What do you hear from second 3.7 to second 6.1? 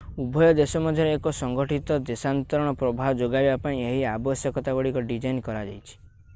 ଏହି ଆବଶ୍ୟକତା ଗୁଡିକ ଡିଜାଇନ୍ କରାଯାଇଛି